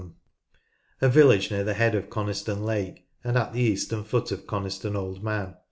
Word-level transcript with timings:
A 0.99 1.07
village 1.07 1.51
near 1.51 1.63
the 1.63 1.75
head 1.75 1.93
of 1.93 2.09
Coniston 2.09 2.63
Lake, 2.63 3.05
and 3.23 3.37
at 3.37 3.53
the 3.53 3.61
eastern 3.61 4.03
foot 4.03 4.31
of 4.31 4.47
Coniston 4.47 4.95
Old 4.95 5.23
Man. 5.23 5.57